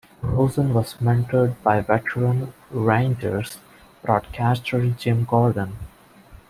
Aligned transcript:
Rosen 0.23 0.73
was 0.73 0.95
mentored 0.95 1.61
by 1.61 1.81
veteran 1.81 2.53
Rangers 2.71 3.59
broadcaster 4.03 4.89
Jim 4.89 5.25
Gordon. 5.25 5.77